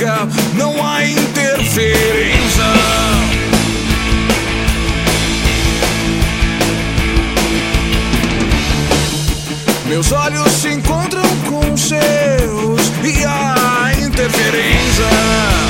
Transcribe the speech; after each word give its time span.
seca, 0.00 0.28
não 0.54 0.84
há 0.84 1.04
interferência. 1.04 2.64
Meus 9.86 10.12
olhos 10.12 10.50
se 10.52 10.68
encontram 10.68 11.22
com 11.48 11.72
os 11.72 11.80
seus 11.80 12.92
e 13.04 13.24
há 13.24 13.92
interferência. 14.00 15.69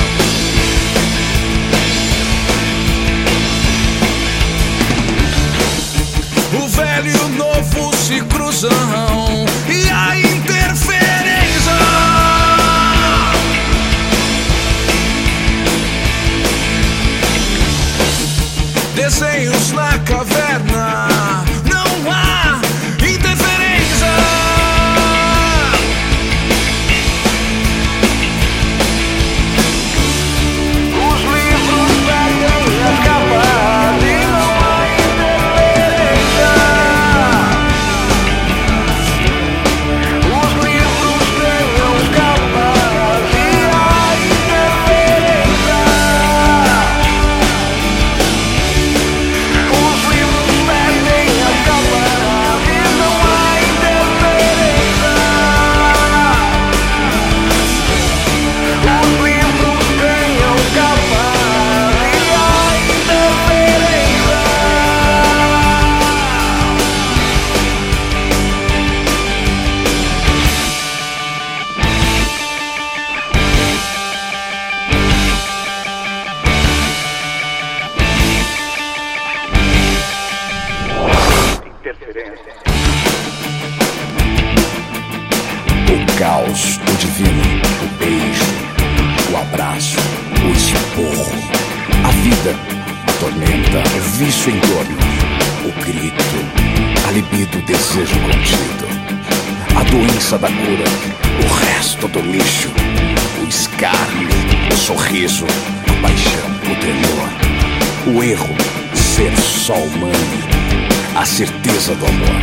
Desenhos 18.95 19.73
na 19.73 19.99
caverna, 20.01 21.09
a 92.05 92.11
vida, 92.11 92.55
a 93.09 93.13
tormenta, 93.21 93.79
o 93.97 94.01
vício 94.19 94.53
em 94.53 94.61
torno, 94.61 94.99
o 95.65 95.85
grito, 95.85 96.25
a 97.09 97.11
libido, 97.13 97.59
o 97.59 97.63
desejo 97.63 98.15
contido, 98.21 98.87
a 99.77 99.83
doença 99.85 100.39
da 100.39 100.49
cura, 100.49 100.85
o 101.49 101.55
resto 101.55 102.07
do 102.09 102.21
lixo, 102.21 102.69
o 103.43 103.49
escárnio, 103.49 104.29
o 104.71 104.77
sorriso, 104.77 105.47
a 105.89 106.03
paixão, 106.03 106.51
o 106.71 106.77
tremor, 106.77 108.19
o 108.19 108.23
erro, 108.23 108.57
ser 108.95 109.35
só 109.39 109.75
humano, 109.75 110.15
a 111.17 111.25
certeza 111.25 111.95
do 111.95 112.07
amor, 112.07 112.43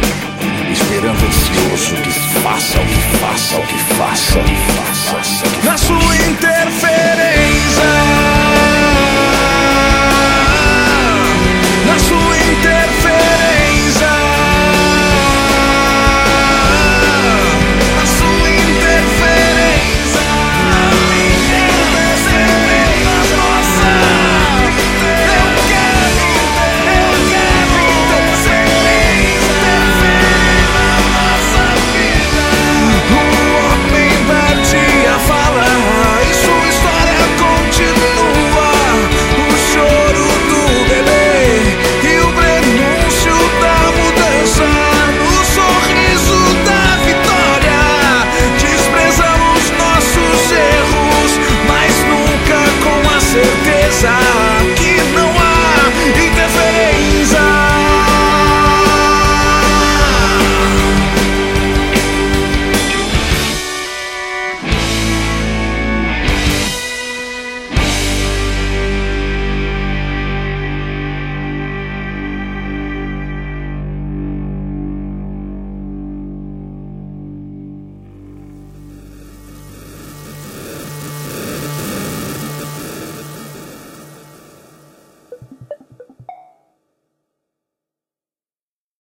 esperando 0.72 1.26
ansioso 1.26 1.96
que 2.04 2.12
faça 2.42 2.80
o 2.80 2.86
que 2.86 3.18
faça, 3.18 3.58
o 3.58 3.68
que 3.68 3.78
faça, 3.96 4.40